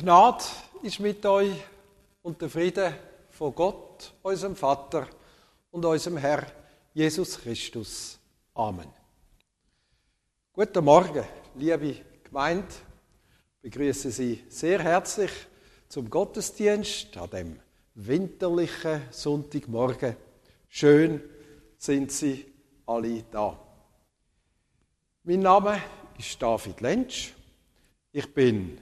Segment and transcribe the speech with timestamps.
[0.00, 0.44] Gnade
[0.82, 1.52] ist mit euch
[2.22, 2.94] und der Friede
[3.28, 5.06] von Gott, unserem Vater
[5.70, 6.46] und unserem Herr
[6.94, 8.18] Jesus Christus.
[8.54, 8.88] Amen.
[10.54, 11.22] Guten Morgen,
[11.54, 12.68] liebe Gemeinde.
[13.56, 15.32] Ich begrüße Sie sehr herzlich
[15.86, 17.60] zum Gottesdienst an dem
[17.94, 20.16] winterlichen Sonntagmorgen.
[20.70, 21.20] Schön
[21.76, 22.46] sind Sie
[22.86, 23.54] alle da.
[25.24, 25.78] Mein Name
[26.16, 27.34] ist David Lentsch.
[28.12, 28.80] Ich bin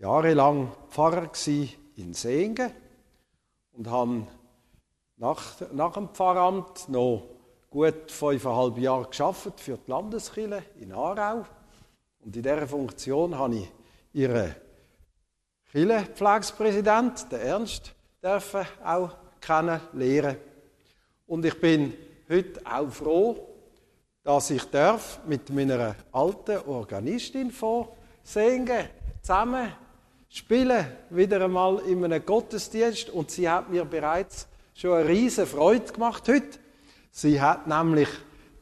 [0.00, 1.30] jahrelang Pfarrer
[1.96, 2.70] in Seengen
[3.72, 4.26] und habe
[5.16, 7.24] nach, nach dem Pfarramt noch
[7.70, 11.44] gut fünfeinhalb Jahre geschafft für die Landeskirche in Aarau.
[12.20, 13.72] Und in dieser Funktion habe ich
[14.12, 14.54] ihren
[15.70, 20.36] Kirchenpflegspräsident, den Ernst, dürfen auch kennenlernen.
[21.26, 21.94] Und ich bin
[22.28, 23.48] heute auch froh,
[24.22, 27.88] dass ich darf mit meiner alten Organistin von
[28.22, 28.88] Singen
[29.20, 29.72] zusammen
[30.28, 33.10] spielen, wieder einmal in einem Gottesdienst.
[33.10, 36.58] Und sie hat mir bereits schon eine riesige Freude gemacht heute.
[37.10, 38.08] Sie hat nämlich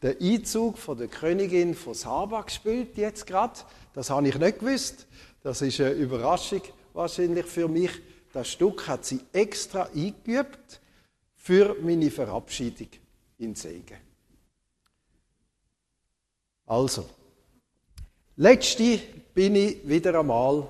[0.03, 3.59] den Einzug von der Königin von Saba gespielt, jetzt gerade.
[3.93, 5.07] Das habe ich nicht gewusst.
[5.43, 6.63] Das ist eine Überraschung
[6.93, 7.91] wahrscheinlich für mich.
[8.33, 10.81] Das Stück hat sie extra eingeübt
[11.35, 12.89] für meine Verabschiedung
[13.39, 13.99] in Segen.
[16.67, 17.09] Also,
[18.37, 18.99] letzte
[19.33, 20.67] bin ich wieder einmal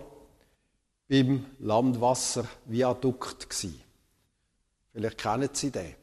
[1.08, 3.72] beim Landwasserviadukt gsi.
[4.92, 5.94] Vielleicht kennen Sie den.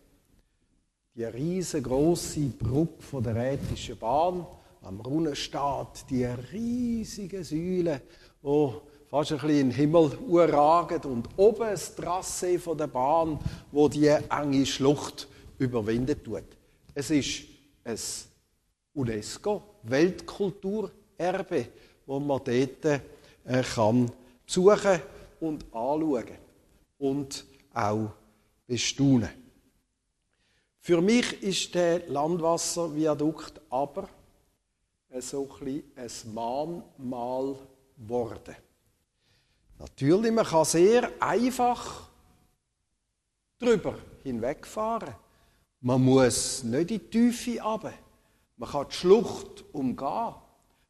[1.16, 4.48] Die riesengroße Brücke von der Rätischen Bahn
[4.82, 8.02] am Runnen steht, die riesige Säule,
[8.42, 13.40] wo fast ein bisschen in den Himmel urragen und oben das Trasse von der Bahn,
[13.72, 16.44] wo die enge Schlucht überwinden tut.
[16.96, 17.44] Es ist
[17.84, 18.00] ein
[18.94, 21.68] UNESCO-Weltkulturerbe,
[22.06, 23.00] wo man dort äh,
[23.76, 24.12] kann
[24.46, 25.02] besuchen
[25.40, 26.38] und anschauen
[26.98, 28.12] und auch
[28.68, 29.30] bestaunen.
[30.80, 34.10] Für mich ist der Landwasserviadukt aber
[35.20, 37.56] so ein, ein Mahnmal
[37.98, 38.56] geworden.
[39.80, 42.10] Natürlich, man kann sehr einfach
[43.58, 45.16] drüber hinwegfahren.
[45.82, 47.94] Man muss nicht in die Tiefe runter.
[48.58, 50.36] Man kann die Schlucht umgehen.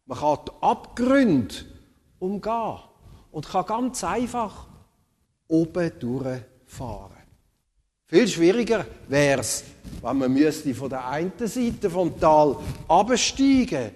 [0.05, 1.55] Man kann die Abgründe
[2.19, 2.79] umgehen.
[3.33, 4.67] Und kann ganz einfach
[5.49, 7.17] oben durchfahren.
[8.05, 9.63] Viel schwieriger wäre es,
[10.01, 12.55] wenn man müsste von der einen Seite vom Tal
[12.87, 13.91] absteigen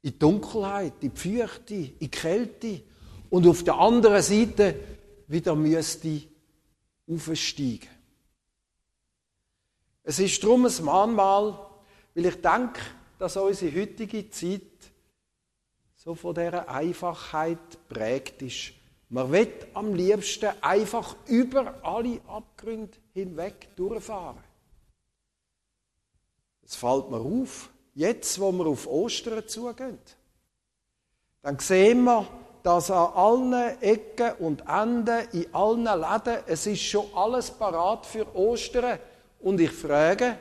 [0.00, 2.82] in die Dunkelheit, in die Feuchte, in die Kälte
[3.28, 4.74] und auf der anderen Seite
[5.28, 6.22] wieder müsste
[7.06, 7.88] aufsteigen.
[10.02, 11.58] Es ist darum ein Mahnmal,
[12.14, 12.80] weil ich denke,
[13.18, 14.62] dass unsere heutige Zeit
[15.96, 18.72] so von dieser Einfachheit prägt ist.
[19.08, 24.42] Man will am liebsten einfach über alle Abgründe hinweg durchfahren.
[26.62, 29.98] Es fällt mir auf, jetzt, wo wir auf Ostern zugehen.
[31.42, 32.26] Dann sehen wir,
[32.64, 38.26] dass an allen Ecken und Enden, in allen Läden, es ist schon alles parat für
[38.34, 38.98] Ostern.
[39.38, 40.36] Und ich frage,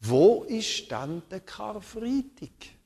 [0.00, 2.79] wo ist dann der Karfreitag?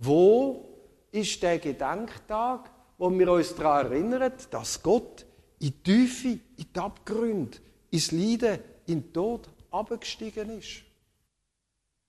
[0.00, 0.66] Wo
[1.12, 5.26] ist der Gedenktag, wo wir uns daran erinnern, dass Gott
[5.58, 7.58] in die Tiefe, in die Abgründe,
[7.90, 10.82] ins Leiden, in den Tod abgestiegen ist?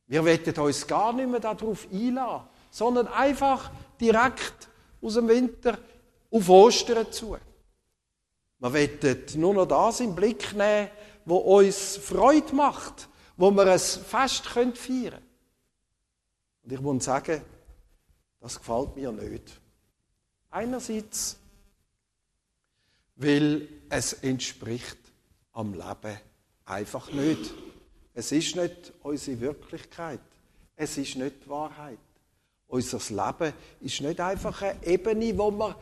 [0.08, 4.70] Wir wollen uns gar nicht mehr darauf einladen, sondern einfach direkt
[5.02, 5.78] aus dem Winter
[6.30, 7.38] auf Ostern zu.
[8.60, 10.90] Wir wollen nur noch das im Blick nehmen,
[11.26, 15.28] wo uns Freude macht, wo wir ein Fest feiern können.
[16.64, 17.42] Und ich muss sagen,
[18.42, 19.62] das gefällt mir nicht.
[20.50, 21.38] Einerseits,
[23.16, 24.98] weil es entspricht
[25.54, 26.18] am Leben
[26.66, 27.54] einfach nicht.
[28.14, 30.20] Es ist nicht unsere Wirklichkeit.
[30.76, 32.00] Es ist nicht die Wahrheit.
[32.68, 35.76] Unser Leben ist nicht einfach eine Ebene, wo wir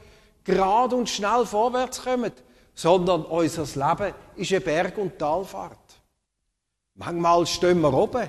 [0.44, 2.32] gerade und schnell vorwärts kommen,
[2.74, 6.02] sondern unser Leben ist eine Berg- und Talfahrt.
[6.96, 8.28] Manchmal stehen wir oben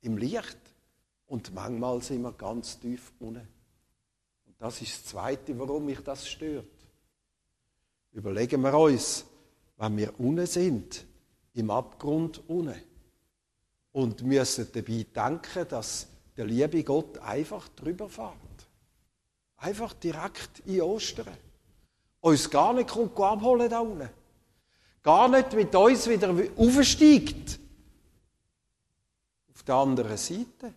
[0.00, 0.65] im Licht
[1.26, 3.46] und manchmal sind wir ganz tief unten.
[4.46, 6.66] Und das ist das Zweite, warum mich das stört.
[8.12, 9.24] Überlegen wir uns,
[9.76, 11.04] wenn wir unten sind,
[11.54, 12.74] im Abgrund unten,
[13.92, 16.06] und müssen dabei denken, dass
[16.36, 18.36] der liebe Gott einfach drüber fährt.
[19.56, 21.34] Einfach direkt in Ostern.
[22.20, 24.10] Uns gar nicht kommt abholen da unten.
[25.02, 27.58] Gar nicht mit uns wieder aufsteigt.
[29.54, 30.74] Auf der anderen Seite.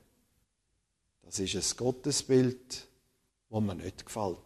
[1.29, 2.87] Das ist ein Gottesbild,
[3.51, 4.39] das mir nicht gefällt.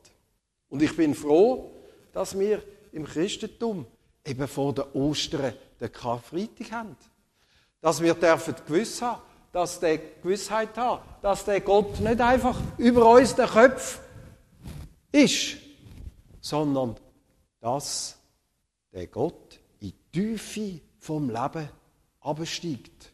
[0.68, 1.72] Und ich bin froh,
[2.12, 3.86] dass wir im Christentum
[4.26, 6.98] eben vor der Ostern den Karfreitag haben.
[7.80, 9.22] Dass wir dürfen gewiss haben,
[9.54, 14.02] dass der Gewissheit haben, dass der Gott nicht einfach über uns den Köpf
[15.14, 15.56] ist,
[16.42, 16.98] sondern
[17.62, 18.18] dass
[18.92, 21.70] der Gott in die Tiefe vom Leben
[22.20, 23.14] absteigt.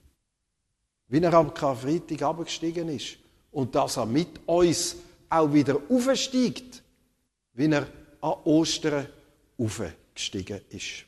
[1.08, 3.20] Wie er am Karfreitag abgestiegen ist.
[3.52, 4.96] Und dass er mit uns
[5.30, 6.84] auch wieder aufsteigt,
[7.54, 7.88] wie er
[8.22, 9.08] an Ostern
[9.58, 11.06] aufgestiegen ist.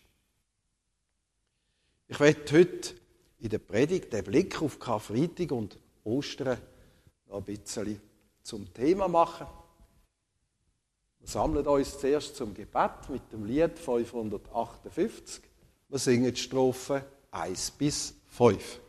[2.08, 2.96] Ich werde heute
[3.40, 6.58] in der Predigt den Blick auf Karfreitag und Ostern
[7.28, 8.02] noch ein bisschen
[8.44, 9.48] zum Thema machen.
[11.20, 15.44] Wir sammeln uns zuerst zum Gebet mit dem Lied 558.
[15.88, 18.80] Wir singen die Strophe 1 bis 5.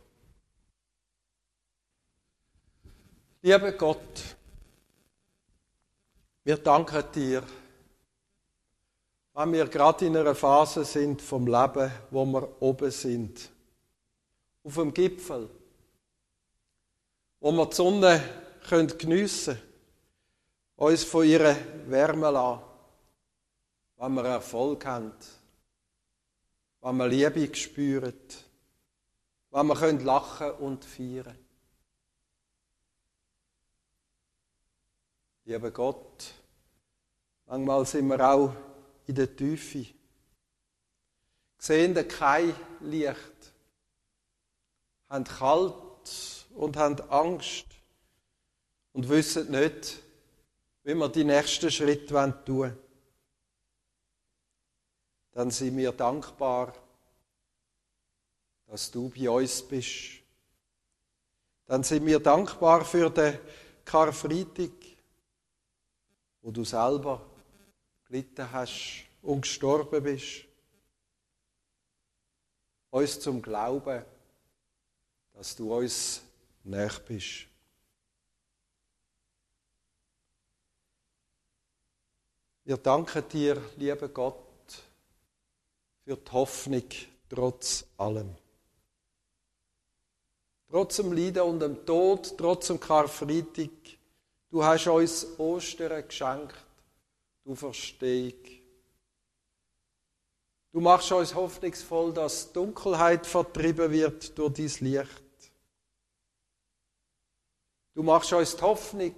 [3.45, 4.37] Lieber Gott,
[6.45, 7.43] wir danken dir,
[9.33, 13.49] wenn wir gerade in einer Phase sind vom Leben, wo wir oben sind,
[14.63, 15.49] auf dem Gipfel,
[17.41, 18.23] wo wir die Sonne
[18.97, 19.67] geniessen können
[20.77, 21.57] uns von ihrer
[21.87, 22.63] Wärme lassen,
[23.97, 25.11] wenn wir Erfolg haben,
[26.79, 28.13] wenn wir Liebe spüren,
[29.51, 31.42] wenn wir lachen und feiern
[35.45, 36.33] Lieber Gott,
[37.45, 38.55] manchmal sind wir auch
[39.05, 39.87] in der Tiefe,
[41.57, 43.53] sehen kein Licht,
[45.09, 47.65] haben kalt und haben Angst
[48.93, 50.01] und wissen nicht,
[50.83, 52.13] wie wir die nächsten Schritte
[52.45, 52.59] tun.
[52.59, 52.77] Wollen,
[55.33, 56.73] dann sind wir dankbar,
[58.67, 60.21] dass du bei uns bist.
[61.65, 63.39] Dann sind wir dankbar für den
[63.83, 64.71] Karfreitag,
[66.43, 67.21] wo du selber
[68.05, 70.45] gelitten hast und gestorben bist.
[72.91, 74.03] Uns zum Glauben,
[75.33, 76.21] dass du uns
[76.63, 77.47] näher bist.
[82.65, 84.37] Wir danken dir, lieber Gott,
[86.03, 86.89] für die Hoffnung
[87.29, 88.35] trotz allem.
[90.69, 93.69] Trotz dem Leiden und dem Tod, trotz dem Karfreitag,
[94.53, 96.53] du hast uns Ostern geschenkt,
[97.43, 98.39] du Verstehung.
[100.71, 105.23] Du machst uns hoffnungsvoll, dass Dunkelheit vertrieben wird durch dein Licht.
[107.95, 109.15] Du machst uns die Hoffnung,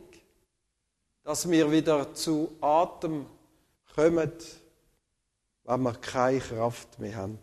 [1.23, 3.25] dass wir wieder zu Atem
[3.93, 4.31] kommen,
[5.65, 7.39] wenn wir keine Kraft mehr haben.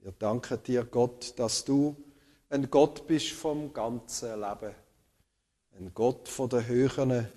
[0.00, 1.96] Wir danken dir, Gott, dass du
[2.50, 4.74] ein Gott bist vom ganzen Leben.
[5.78, 7.28] Ein Gott von den Höhen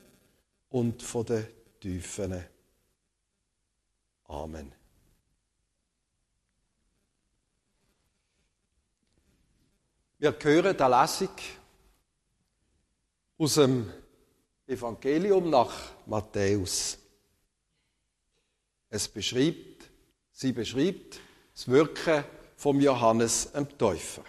[0.70, 1.46] und von den
[1.80, 2.44] Tiefen.
[4.24, 4.74] Amen.
[10.18, 11.30] Wir hören der Lesung
[13.38, 13.94] aus dem
[14.66, 16.98] Evangelium nach Matthäus.
[18.90, 19.88] Es beschreibt,
[20.32, 21.20] sie beschreibt
[21.54, 22.24] das Wirken
[22.56, 24.24] vom Johannes dem Täufer.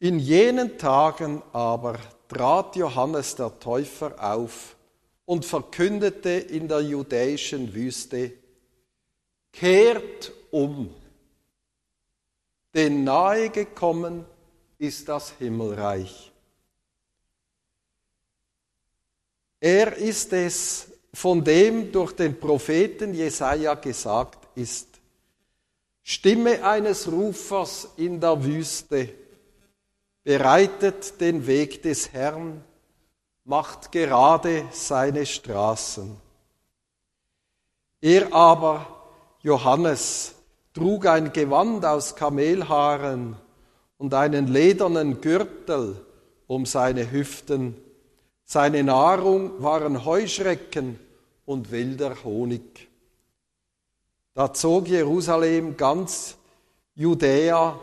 [0.00, 4.74] In jenen Tagen aber trat Johannes der Täufer auf
[5.26, 8.32] und verkündete in der judäischen Wüste,
[9.52, 10.94] kehrt um,
[12.72, 14.24] denn nahe gekommen
[14.78, 16.32] ist das Himmelreich.
[19.60, 24.88] Er ist es, von dem durch den Propheten Jesaja gesagt ist.
[26.02, 29.19] Stimme eines Rufers in der Wüste,
[30.24, 32.64] bereitet den Weg des Herrn,
[33.44, 36.16] macht gerade seine Straßen.
[38.00, 38.86] Er aber,
[39.42, 40.34] Johannes,
[40.72, 43.36] trug ein Gewand aus Kamelhaaren
[43.98, 46.04] und einen ledernen Gürtel
[46.46, 47.76] um seine Hüften
[48.52, 50.98] seine Nahrung waren Heuschrecken
[51.46, 52.88] und wilder Honig.
[54.34, 56.36] Da zog Jerusalem ganz
[56.96, 57.78] Judäa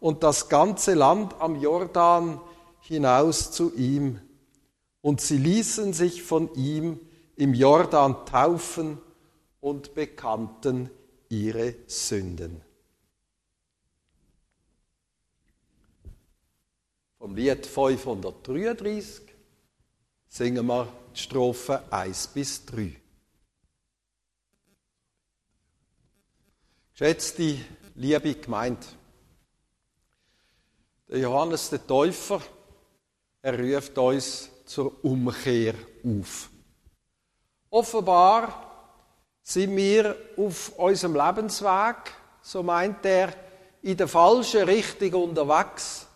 [0.00, 2.40] und das ganze Land am Jordan
[2.80, 4.20] hinaus zu ihm.
[5.02, 6.98] Und sie ließen sich von ihm
[7.36, 8.98] im Jordan taufen
[9.60, 10.90] und bekannten
[11.28, 12.62] ihre Sünden.
[17.18, 19.22] Vom Lied 533
[20.26, 22.96] singen wir die Strophe 1 bis 3.
[26.92, 27.58] Geschätzte,
[27.94, 28.86] liebe Gemeinde,
[31.10, 32.40] der Johannes der Täufer,
[33.42, 35.74] er ruft uns zur Umkehr
[36.04, 36.48] auf.
[37.68, 38.70] Offenbar
[39.42, 41.96] sind wir auf unserem Lebensweg,
[42.40, 43.32] so meint er,
[43.82, 46.06] in der falschen Richtung unterwegs.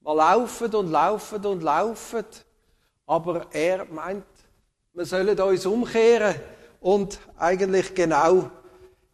[0.00, 2.24] Wir laufen und laufen und laufen,
[3.06, 4.26] aber er meint,
[4.94, 6.34] wir sollen uns umkehren
[6.80, 8.50] und eigentlich genau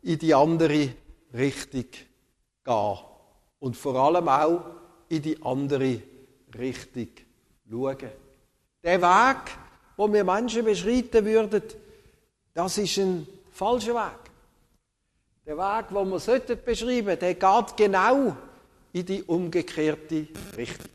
[0.03, 0.95] in die andere
[1.35, 1.85] Richtung
[2.65, 2.99] gehen.
[3.59, 4.80] Und vor allem auch
[5.11, 6.01] in die andere
[6.59, 7.09] Richtung
[7.69, 8.11] schauen.
[8.83, 9.53] Der Weg,
[9.97, 11.63] wo wir Menschen beschreiten würden,
[12.55, 14.31] das ist ein falscher Weg.
[15.45, 18.37] Der Weg, den wir beschreiben sollten, der geht genau
[18.93, 20.91] in die umgekehrte Richtung.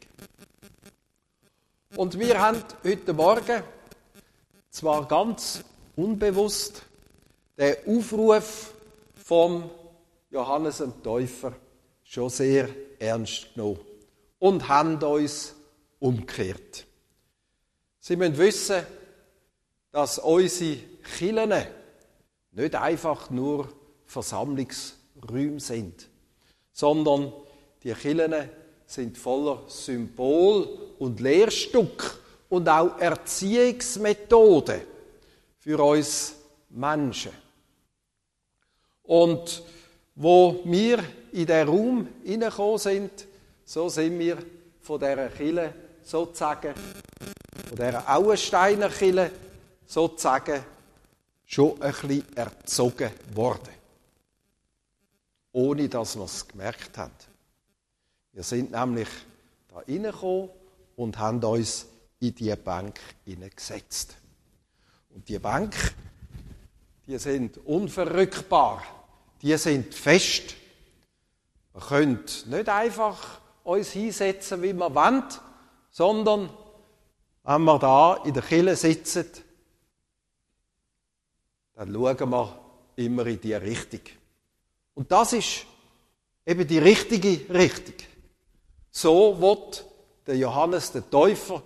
[1.95, 3.63] Und wir haben heute Morgen
[4.69, 5.63] zwar ganz
[5.95, 6.83] unbewusst
[7.57, 8.73] den Aufruf
[9.23, 9.69] vom
[10.29, 11.53] Johannes dem Täufer
[12.03, 12.69] schon sehr
[12.99, 13.94] ernst genommen
[14.39, 15.55] und haben uns
[15.99, 16.85] umgekehrt.
[17.99, 18.83] Sie müssen wissen,
[19.91, 20.77] dass unsere
[21.17, 21.53] Kirchen
[22.51, 23.69] nicht einfach nur
[24.05, 26.07] Versammlungsräume sind,
[26.71, 27.33] sondern
[27.83, 28.49] die Kirchen
[28.85, 30.67] sind voller Symbol
[30.99, 34.81] und Lehrstück und auch Erziehungsmethoden
[35.57, 36.35] für uns
[36.69, 37.31] Menschen.
[39.03, 39.63] Und
[40.15, 43.27] wo wir in den Raum hineingekommen sind,
[43.65, 44.37] so sind wir
[44.79, 46.73] von dieser Kille sozusagen,
[47.67, 49.31] von dieser Auensteiner Kille
[49.85, 50.63] sozusagen
[51.45, 53.73] schon ein bisschen erzogen worden.
[55.51, 57.11] Ohne dass wir es gemerkt haben.
[58.31, 59.07] Wir sind nämlich
[59.67, 60.49] da reingekommen
[60.95, 61.87] und haben uns
[62.19, 64.15] in die Bank hineingesetzt.
[65.09, 65.75] Und die Bank,
[67.07, 68.83] die sind unverrückbar
[69.45, 70.55] die sind fest.
[71.73, 75.23] Wir können nicht einfach uns hinsetzen, wie wir wollen,
[75.91, 76.49] sondern
[77.43, 79.25] wenn wir da in der Kille sitzen,
[81.73, 82.59] dann schauen wir
[82.95, 84.01] immer in die Richtung.
[84.93, 85.65] Und das ist
[86.45, 87.95] eben die richtige Richtung.
[88.91, 89.85] So wird
[90.25, 91.61] der Johannes der Täufer,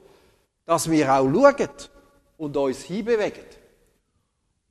[0.65, 1.69] dass wir auch schauen
[2.37, 3.45] und uns hinbewegen.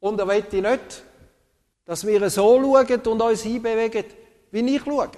[0.01, 1.03] Und er will nicht,
[1.85, 4.05] dass wir so schauen und uns hinbewegen,
[4.51, 5.11] wie ich schaue.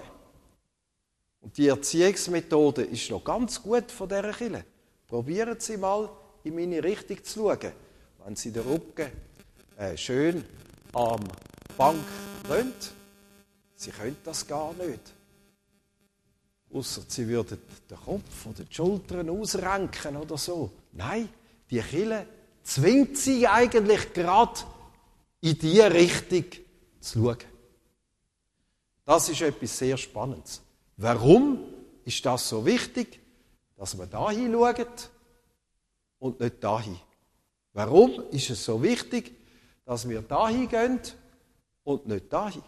[1.40, 4.64] Und die Erziehungsmethode ist noch ganz gut von dieser Kille.
[5.06, 6.08] Probieren Sie mal,
[6.44, 7.72] in meine Richtung zu schauen.
[8.24, 9.10] Wenn Sie den Rücken
[9.76, 10.44] äh, schön
[10.92, 11.20] am
[11.76, 12.04] Bank
[12.48, 12.72] lehnen,
[13.74, 15.00] Sie können das gar nicht.
[16.72, 20.70] Außer Sie würden den Kopf oder die Schultern ausrenken oder so.
[20.92, 21.28] Nein,
[21.70, 22.26] die Kille
[22.62, 24.60] zwingt Sie eigentlich gerade
[25.40, 26.44] in die Richtung
[27.00, 27.38] zu schauen.
[29.04, 30.60] Das ist etwas sehr Spannendes.
[31.02, 31.64] Warum
[32.04, 33.20] ist das so wichtig,
[33.74, 34.86] dass wir dahin schauen
[36.18, 37.00] und nicht dahin?
[37.72, 39.34] Warum ist es so wichtig,
[39.86, 41.00] dass wir dahin gehen
[41.84, 42.62] und nicht dahin?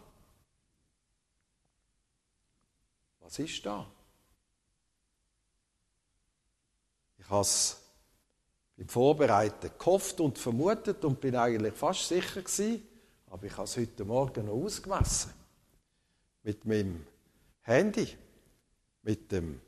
[3.21, 3.87] Was ist da?
[7.19, 7.83] Ich habe es
[8.79, 12.83] beim Vorbereiten gehofft und vermutet und bin eigentlich fast sicher gewesen,
[13.27, 15.35] aber ich habe es heute Morgen noch ausgemessen.
[16.43, 17.07] Mit meinem
[17.61, 18.22] Handy,
[19.03, 19.61] mit dem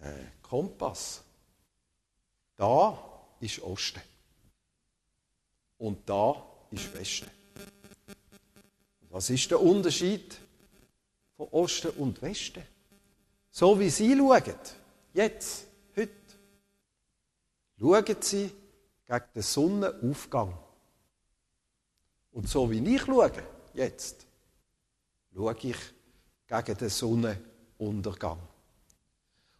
[0.00, 0.12] äh,
[0.42, 1.22] Kompass.
[2.56, 2.98] Da
[3.40, 4.00] ist Osten.
[5.78, 7.30] Und da ist Westen.
[9.10, 10.36] Was ist der Unterschied
[11.36, 12.62] von Osten und Westen?
[13.50, 14.54] So wie Sie schauen,
[15.14, 16.12] jetzt, heute,
[17.78, 18.52] schauen Sie
[19.06, 20.58] gegen den Sonnenaufgang.
[22.32, 23.32] Und so wie ich schaue,
[23.72, 24.26] jetzt,
[25.34, 25.76] schaue ich
[26.46, 26.90] gegen den
[27.78, 28.38] Sonnenuntergang.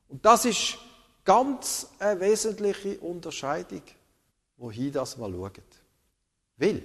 [0.08, 0.78] Und das ist
[1.24, 3.82] ganz eine wesentliche Unterscheidung,
[4.56, 5.62] wohin das mal schaut.
[6.56, 6.82] Weil,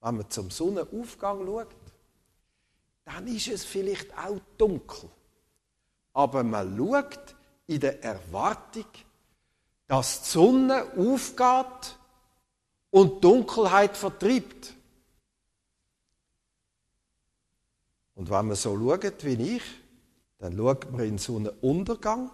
[0.00, 1.68] wenn man zum Sonnenaufgang schaut,
[3.04, 5.08] dann ist es vielleicht auch dunkel.
[6.12, 8.86] Aber man schaut in der Erwartung,
[9.86, 11.96] dass die Sonne aufgeht
[12.90, 14.74] und Dunkelheit vertreibt.
[18.14, 19.62] Und wenn man so schaut wie ich,
[20.38, 22.30] dann schaut man in so einen Untergang,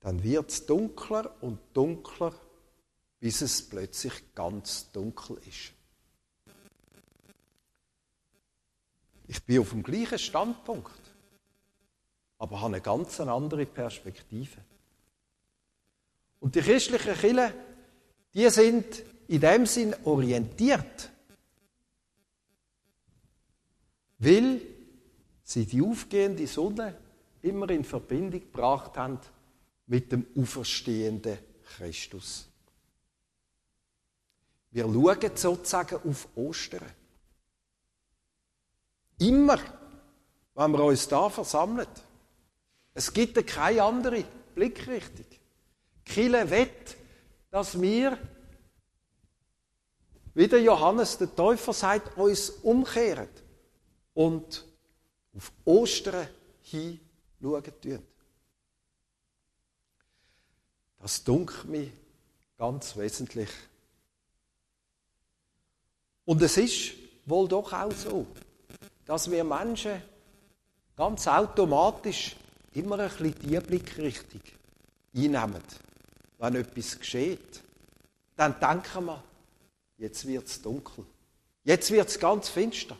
[0.00, 2.34] dann wird es dunkler und dunkler,
[3.20, 5.72] bis es plötzlich ganz dunkel ist.
[9.26, 11.00] Ich bin auf dem gleichen Standpunkt,
[12.38, 14.60] aber habe eine ganz andere Perspektive.
[16.40, 17.54] Und die christlichen Kirche
[18.34, 21.10] die sind in dem Sinn orientiert,
[24.18, 24.60] weil
[25.44, 26.96] sie die aufgehende Sonne
[27.42, 29.20] immer in Verbindung gebracht haben
[29.86, 31.38] mit dem auferstehenden
[31.76, 32.48] Christus.
[34.70, 36.90] Wir schauen sozusagen auf Ostern.
[39.18, 39.58] Immer,
[40.54, 41.86] wenn wir uns da versammeln.
[42.94, 45.26] Es gibt keine andere Blickrichtung.
[46.04, 46.96] Kille wett,
[47.50, 48.18] dass wir,
[50.34, 53.28] wie der Johannes der Täufer sagt, uns umkehren
[54.14, 54.64] und
[55.36, 56.28] auf Ostern
[56.62, 57.00] hin
[57.40, 58.02] schauen tun.
[60.98, 61.90] Das dunkelt mich
[62.56, 63.50] ganz wesentlich.
[66.24, 66.94] Und es ist
[67.26, 68.26] wohl doch auch so,
[69.04, 70.00] dass wir Menschen
[70.96, 72.36] ganz automatisch
[72.72, 74.40] immer ein bisschen die Blickrichtung
[75.14, 75.62] einnehmen,
[76.38, 77.62] wenn etwas geschieht.
[78.36, 79.22] Dann denken wir,
[79.98, 81.04] jetzt wird es dunkel.
[81.64, 82.96] Jetzt wird es ganz finster.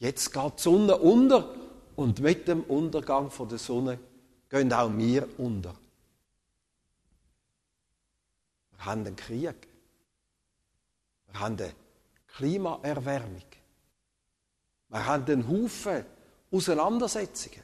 [0.00, 1.54] Jetzt geht die Sonne unter
[1.94, 3.98] und mit dem Untergang der Sonne
[4.48, 5.76] gehen auch wir unter.
[8.72, 9.68] Wir haben einen Krieg.
[11.26, 11.74] Wir haben eine
[12.28, 13.42] Klimaerwärmung.
[14.88, 16.04] Wir haben einen Haufen
[16.50, 17.62] Auseinandersetzungen.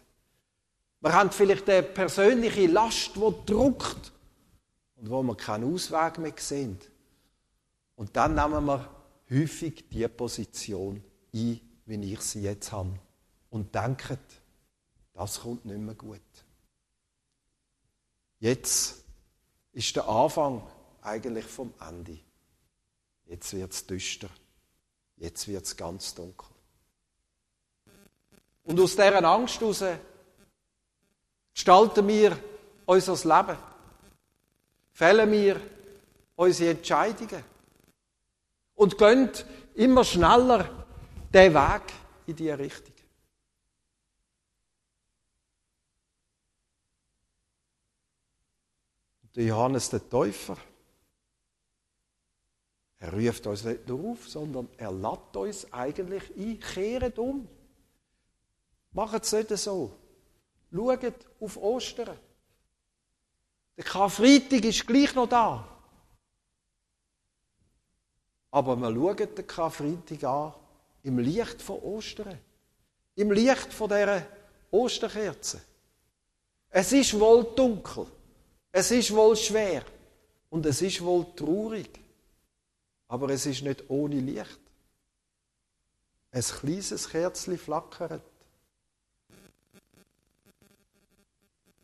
[1.01, 4.13] Wir haben vielleicht eine persönliche Last, die druckt
[4.97, 6.79] und wo wir keinen Ausweg mehr sehen.
[7.97, 8.89] Und dann nehmen wir
[9.31, 11.03] häufig die Position
[11.35, 12.99] ein, wie ich sie jetzt habe.
[13.51, 14.19] Und denken,
[15.15, 16.21] das kommt nicht mehr gut.
[18.39, 19.03] Jetzt
[19.73, 20.63] ist der Anfang
[21.01, 22.19] eigentlich vom Ende.
[23.25, 24.29] Jetzt wird es düster.
[25.17, 26.49] Jetzt wird es ganz dunkel.
[28.65, 29.85] Und aus dieser Angst heraus
[31.55, 32.37] gestalten wir
[32.85, 33.59] unser Leben.
[34.93, 35.61] Fällen wir
[36.35, 37.45] unsere Entscheidungen.
[38.75, 39.31] Und gehen
[39.75, 40.86] immer schneller
[41.37, 41.93] den Weg
[42.27, 42.95] in diese Richtung.
[49.35, 50.57] Der Johannes der Täufer,
[52.99, 57.47] er ruft uns nicht nur auf, sondern er lädt uns eigentlich ein, kehret um.
[58.93, 59.95] Macht es nicht so.
[60.73, 62.19] Schaut auf Ostern.
[63.77, 65.69] Der Karfreitag ist gleich noch da.
[68.51, 70.55] Aber wir schauen den Karfreitag an
[71.07, 72.39] im Licht von Ostern.
[73.15, 74.27] Im Licht von dieser
[74.73, 75.63] Osterkerze.
[76.69, 78.07] Es ist wohl dunkel.
[78.73, 79.85] Es ist wohl schwer.
[80.51, 81.91] Und es ist wohl traurig.
[83.07, 84.59] Aber es ist nicht ohne Licht.
[86.33, 88.23] Ein kleines Kerzchen flackert.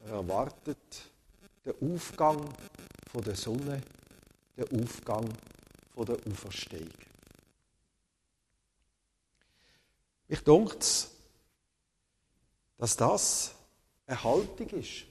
[0.04, 1.10] Er erwartet
[1.64, 2.52] den Aufgang
[3.12, 3.80] von der Sonne,
[4.56, 5.28] den Aufgang
[5.94, 7.11] von der Auferstehung.
[10.32, 11.08] Mich dunkt
[12.78, 13.54] dass das
[14.06, 15.04] eine Haltung ist,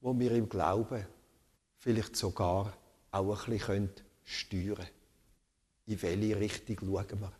[0.00, 1.06] wo wir im Glauben
[1.76, 2.72] vielleicht sogar
[3.10, 3.90] auch ein bisschen
[4.24, 4.88] steuern können.
[5.88, 7.32] In welche Richtung schauen wir?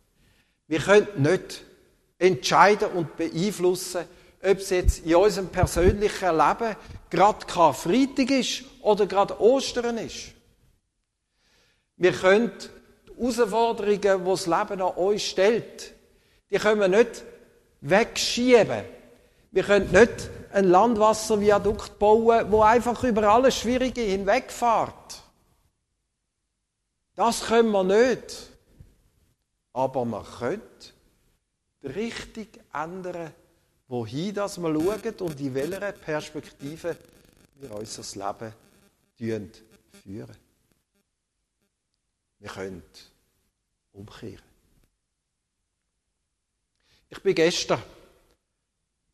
[0.67, 1.65] Wir können nicht
[2.19, 4.05] entscheiden und beeinflussen,
[4.43, 6.75] ob es jetzt in unserem persönlichen Leben
[7.09, 10.33] gerade Karfreitag ist oder gerade Ostern ist.
[11.97, 12.51] Wir können
[13.07, 15.95] die Herausforderungen, die das Leben an uns stellt,
[16.51, 17.23] die können wir nicht
[17.79, 18.83] wegschieben.
[19.51, 25.23] Wir können nicht ein Landwasserviadukt bauen, wo einfach über alles Schwierige hinwegfährt.
[27.15, 28.49] Das können wir nicht.
[29.73, 30.91] Aber man könnte
[31.81, 33.33] die Richtung ändern,
[33.87, 36.97] wohin wir schauen und in welcher Perspektive
[37.55, 38.53] wir unser Leben
[39.15, 39.51] führen.
[42.39, 42.83] Wir können
[43.93, 44.50] umkehren.
[47.13, 47.83] Ich bin gestern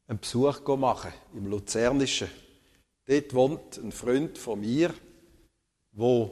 [0.08, 2.30] einen Besuch machen im Luzernischen.
[3.06, 4.94] Dort wohnt ein Freund von mir,
[5.94, 6.32] der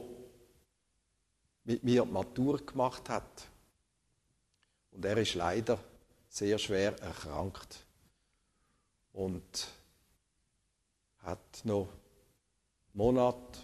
[1.64, 3.48] mit mir die Matur gemacht hat.
[4.92, 5.76] Und er ist leider
[6.28, 7.84] sehr schwer erkrankt
[9.12, 9.66] und
[11.18, 11.88] hat noch
[12.92, 13.58] Monat,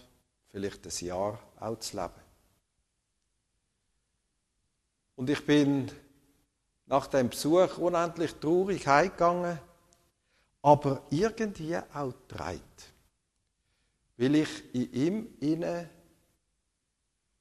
[0.51, 2.21] vielleicht ein Jahr auch zu leben.
[5.15, 5.89] Und ich bin
[6.93, 9.59] nach dem Besuch unendlich traurig heimgegangen,
[10.61, 12.61] aber irgendwie auch dreit,
[14.19, 15.89] weil ich in ihm inne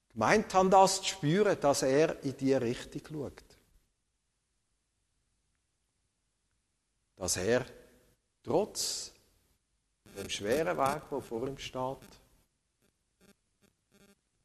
[0.08, 3.44] gemeint habe, das zu spüren, dass er in die Richtung schaut.
[7.18, 7.66] Dass er
[8.42, 9.12] trotz
[10.18, 11.98] dem schweren Weg, der vor ihm steht,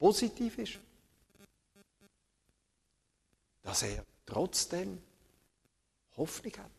[0.01, 0.81] positiv ist.
[3.63, 5.03] Dass er trotzdem
[6.17, 6.71] Hoffnung hat.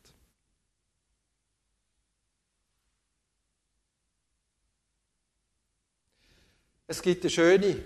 [6.86, 7.84] Es gibt eine schöne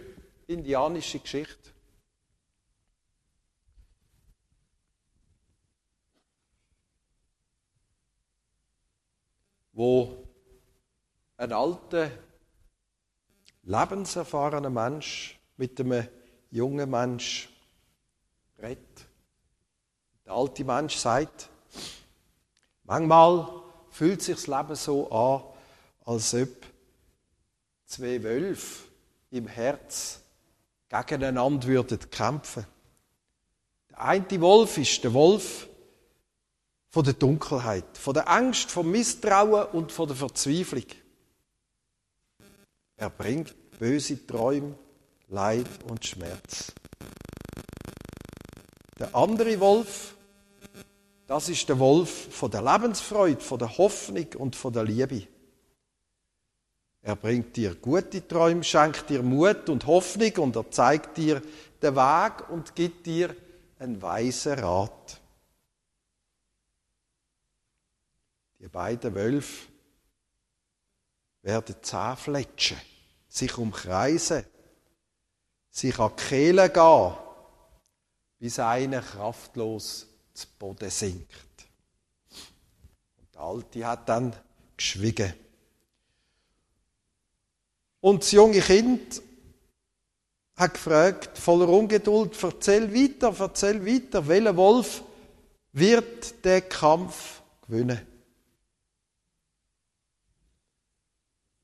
[0.47, 1.71] indianische Geschichte.
[9.74, 10.28] wo
[11.38, 12.12] ein alter,
[13.63, 16.08] lebenserfahrener Mensch mit einem
[16.52, 17.50] jungen Mensch
[18.60, 19.11] redet.
[20.32, 21.50] Der alte Mensch sagt,
[22.86, 23.50] manchmal
[23.89, 25.44] fühlt sich das Leben so an,
[26.06, 26.48] als ob
[27.86, 28.86] zwei Wölfe
[29.32, 30.22] im Herz
[30.88, 32.65] gegeneinander würden kämpfen.
[33.89, 35.67] Der eine Wolf ist der Wolf
[36.91, 40.86] von der Dunkelheit, von der Angst, vom Misstrauen und von der Verzweiflung.
[42.96, 44.76] Er bringt böse Träume,
[45.28, 46.72] Leid und Schmerz.
[48.98, 50.15] Der andere Wolf,
[51.32, 55.26] das ist der Wolf von der Lebensfreude, von der Hoffnung und von der Liebe.
[57.02, 61.41] Er bringt dir gute Träume, schenkt dir Mut und Hoffnung und er zeigt dir
[61.82, 63.34] den Weg und gibt dir
[63.80, 65.22] einen weisen Rat.
[68.60, 69.70] Die beiden Wölfe
[71.44, 72.82] werden Zahnfletschen,
[73.30, 74.44] sich umkreisen,
[75.70, 77.13] sich an die Kehle gehen,
[78.38, 80.11] bis einer kraftlos
[80.41, 81.67] zu Boden sinkt.
[83.17, 84.36] Und der Alte hat dann
[84.77, 85.34] geschwiegen.
[87.99, 89.21] Und das junge Kind
[90.56, 95.04] hat gefragt, voller Ungeduld, erzähl weiter, erzähl weiter, welcher Wolf
[95.71, 98.06] wird den Kampf gewinnen?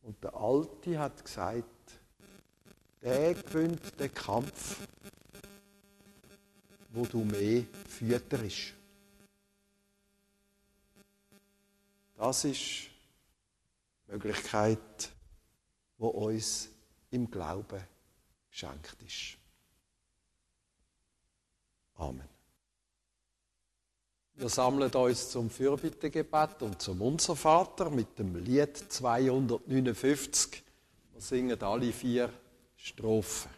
[0.01, 1.65] Und der Alte hat gesagt,
[3.01, 4.77] der gewinnt den Kampf,
[6.89, 8.73] wo du mehr fütterst.
[12.15, 12.89] Das ist
[14.08, 15.10] die Möglichkeit,
[15.97, 16.69] wo uns
[17.12, 17.82] im Glauben
[18.50, 19.38] geschenkt ist.
[21.95, 22.28] Amen.
[24.36, 30.63] Wir sammeln uns zum Fürbittegebet und zum Unser Vater mit dem Lied 259.
[31.13, 32.32] Wir singen alle vier
[32.76, 33.50] Strophen.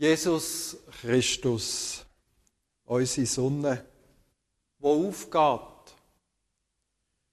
[0.00, 2.06] Jesus Christus,
[2.84, 3.84] unsere Sonne,
[4.78, 5.96] wo aufgeht,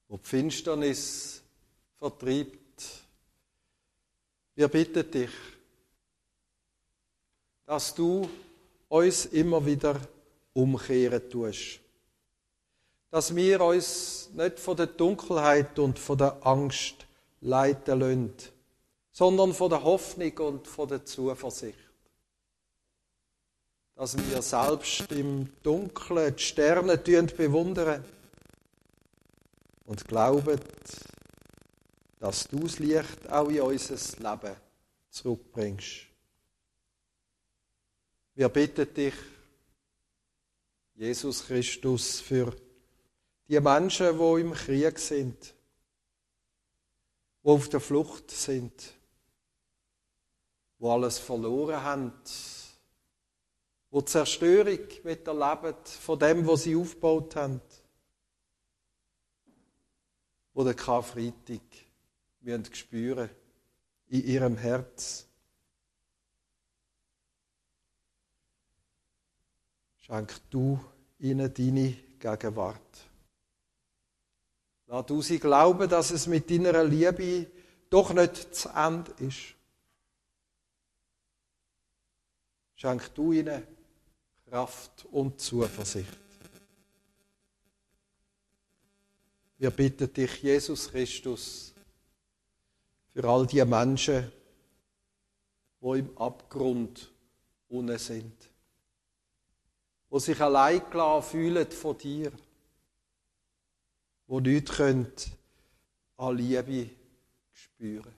[0.08, 1.44] wo die Finsternis
[2.00, 2.82] vertreibt.
[4.56, 5.30] Wir bitten dich,
[7.68, 8.28] dass du
[8.90, 10.02] uns immer wieder
[10.54, 11.80] umkehren tust.
[13.12, 17.06] Dass wir uns nicht von der Dunkelheit und von der Angst
[17.42, 18.34] leiten lassen,
[19.12, 21.85] sondern von der Hoffnung und von der Zuversicht.
[23.96, 28.04] Dass wir selbst im Dunkeln die Sterne bewundern
[29.86, 30.60] und glauben,
[32.20, 34.56] dass du das Licht auch in unser Leben
[35.10, 36.08] zurückbringst.
[38.34, 39.14] Wir bitten dich,
[40.96, 42.54] Jesus Christus, für
[43.48, 45.54] die Menschen, die im Krieg sind,
[47.44, 48.74] die auf der Flucht sind,
[50.80, 52.12] die alles verloren haben,
[53.92, 57.62] die Zerstörung miterleben von dem, was sie aufgebaut haben,
[60.56, 61.62] den Karfreitag
[62.74, 63.30] spüren
[64.08, 65.28] in ihrem Herz.
[69.98, 70.80] Schenk du
[71.20, 72.82] ihnen deine Gegenwart.
[74.88, 77.48] Lass du sie glauben, dass es mit deiner Liebe
[77.90, 79.56] doch nicht zu Ende ist.
[82.76, 83.75] Schenk du ihnen
[84.50, 86.18] Kraft und Zuversicht.
[89.58, 91.74] Wir bitten dich, Jesus Christus,
[93.14, 94.32] für all die Menschen,
[95.80, 97.12] wo im Abgrund
[97.70, 98.50] unten sind
[100.16, 102.32] die sich allein gelassen fühlen von dir,
[104.28, 105.12] wo nichts können
[106.16, 106.90] an Liebe
[107.52, 108.14] spüren.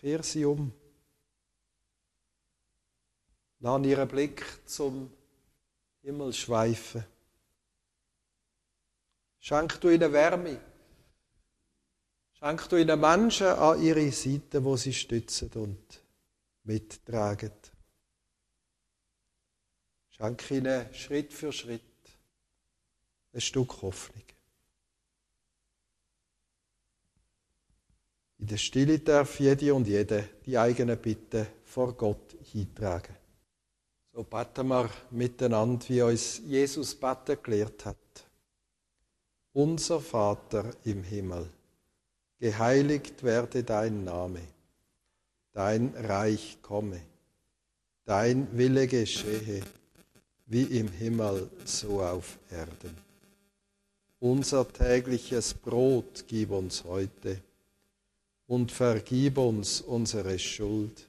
[0.00, 0.72] Kehr sie um.
[3.60, 5.10] Lass ihren Blick zum
[6.02, 7.04] Himmel schweifen.
[9.38, 10.60] Schenk du ihnen Wärme.
[12.32, 16.02] Schenk du ihnen Menschen an ihre Seite, wo sie stützen und
[16.64, 17.52] mittragen.
[20.08, 21.82] Schenke ihnen Schritt für Schritt
[23.32, 24.24] ein Stück Hoffnung.
[28.38, 33.19] In der Stille darf jede und jede die eigenen Bitten vor Gott hintragen.
[34.20, 37.96] So beten wir miteinander, wie uns Jesus beten gelehrt hat.
[39.54, 41.48] Unser Vater im Himmel
[42.38, 44.42] geheiligt werde dein Name,
[45.52, 47.00] dein Reich komme,
[48.04, 49.62] dein Wille geschehe,
[50.44, 52.94] wie im Himmel so auf Erden.
[54.18, 57.40] Unser tägliches Brot gib uns heute
[58.46, 61.08] und vergib uns unsere Schuld,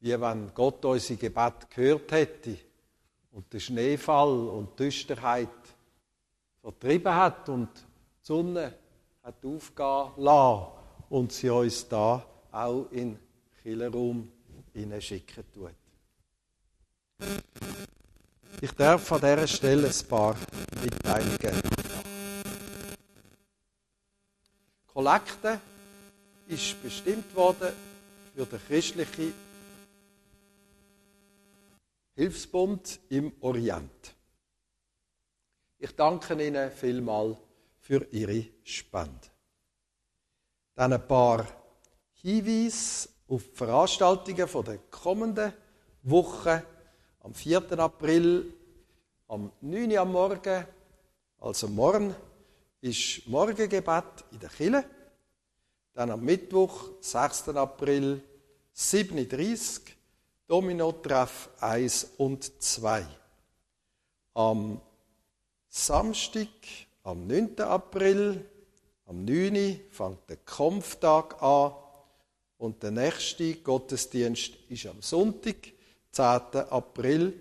[0.00, 2.56] wie wenn Gott unser Gebet gehört hätte
[3.32, 5.48] und den Schneefall und die Düsterheit
[6.60, 8.74] vertrieben hat und die Sonne
[9.22, 10.66] hat aufgehen lassen
[11.10, 13.18] und sie uns da auch in den
[13.62, 14.30] Killerraum
[14.72, 15.70] hineinschicken tut.
[18.60, 20.36] Ich darf an dieser Stelle ein paar
[20.82, 21.62] Mitteilungen.
[24.86, 25.60] Kollekte
[26.48, 27.72] ist bestimmt worden
[28.34, 29.32] für den christlichen
[32.18, 34.12] Hilfsbund im Orient.
[35.78, 37.36] Ich danke Ihnen vielmal
[37.78, 39.28] für Ihre Spende.
[40.74, 41.46] Dann ein paar
[42.14, 45.52] Hinweise auf die Veranstaltungen der kommenden
[46.02, 46.64] Woche.
[47.20, 47.78] Am 4.
[47.78, 48.52] April,
[49.28, 49.92] am 9.
[49.92, 50.66] Uhr am Morgen,
[51.38, 52.16] also morgen,
[52.80, 54.84] ist Morgengebet in der Kille.
[55.94, 57.50] Dann am Mittwoch, 6.
[57.50, 58.20] April,
[58.74, 59.97] 7.30 Uhr,
[60.48, 63.04] Domino-Treff 1 und 2.
[64.32, 64.80] Am
[65.68, 66.48] Samstag,
[67.02, 67.60] am 9.
[67.60, 68.46] April,
[69.04, 69.80] am 9.
[69.90, 71.72] fängt der Kampftag an
[72.56, 75.56] und der nächste Gottesdienst ist am Sonntag,
[76.12, 76.24] 10.
[76.70, 77.34] April,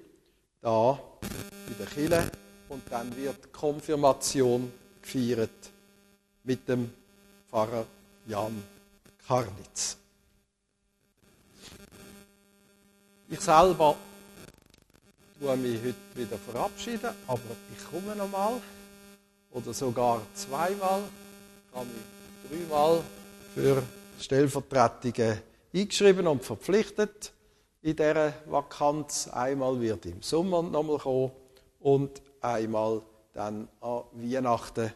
[0.60, 1.00] da
[1.70, 2.32] in der Kille
[2.67, 4.70] und dann wird Konfirmation
[5.02, 5.72] gefeiert
[6.43, 6.91] mit dem
[7.50, 7.86] Pfarrer
[8.26, 8.62] Jan
[9.26, 9.98] Karnitz.
[13.30, 13.98] Ich selber
[15.38, 17.42] tue mich heute wieder verabschieden, aber
[17.76, 18.54] ich komme nochmal
[19.52, 21.02] oder sogar zweimal.
[21.74, 23.02] Habe mich dreimal
[23.54, 23.84] für
[24.18, 25.42] Stellvertretungen
[25.74, 27.34] eingeschrieben und verpflichtet
[27.82, 29.28] in dieser Vakanz.
[29.28, 31.32] Einmal wird im Sommer nochmal kommen
[31.82, 33.02] und einmal
[33.34, 34.94] dann an Weihnachten.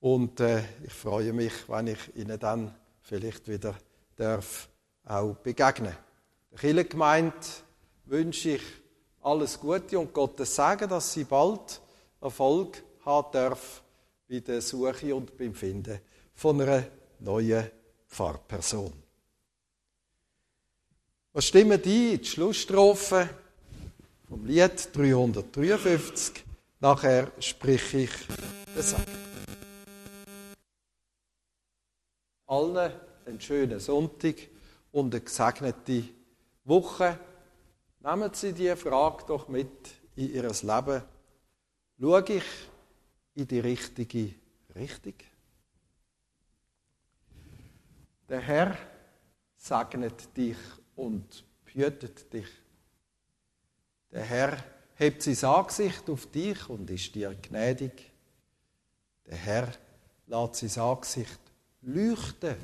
[0.00, 3.76] Und äh, ich freue mich, wenn ich Ihnen dann vielleicht wieder
[4.16, 4.68] darf
[5.04, 6.07] auch begegnen.
[6.50, 7.34] Der Kirchengemeinde
[8.06, 8.62] wünsche ich
[9.22, 11.80] alles Gute und Gottes Segen, dass sie bald
[12.20, 13.82] Erfolg haben darf
[14.28, 16.00] bei der Suche und beim Finden
[16.34, 16.84] von einer
[17.18, 17.70] neuen
[18.06, 18.92] Pfarrperson.
[21.32, 23.28] Was stimmen die in die Schlussstrophe
[24.28, 26.44] vom Lied 353?
[26.80, 28.10] Nachher sprich ich
[28.74, 29.04] den Segen.
[32.46, 32.92] Allen
[33.26, 34.36] einen schönen Sonntag
[34.90, 36.04] und eine gesegnete
[36.68, 37.18] Woche.
[38.00, 41.02] Nehmen Sie diese Frage doch mit in Ihr Leben.
[42.00, 42.44] Schaue ich
[43.34, 44.34] in die richtige
[44.74, 45.14] Richtung?
[48.28, 48.76] Der Herr
[49.56, 50.58] segnet dich
[50.94, 52.48] und behütet dich.
[54.12, 54.56] Der Herr
[54.94, 58.10] hebt sein Angesicht auf dich und ist dir gnädig.
[59.26, 59.72] Der Herr
[60.26, 61.40] lässt sein Angesicht
[61.82, 62.56] leuchten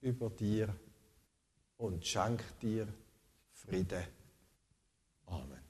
[0.00, 0.74] über dir
[1.76, 2.88] und schenkt dir
[3.66, 4.06] Friede.
[5.28, 5.62] Amen.